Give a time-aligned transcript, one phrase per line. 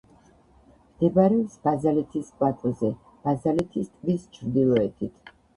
[0.93, 2.91] მდებარეობს ბაზალეთის პლატოზე,
[3.27, 5.35] ბაზალეთის ტბის ჩრდილოეთით.